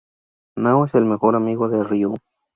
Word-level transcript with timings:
Nao 0.57 0.85
es 0.85 0.95
el 0.95 1.05
mejor 1.05 1.35
amigo 1.35 1.69
de 1.69 1.83
Ryū. 1.83 2.17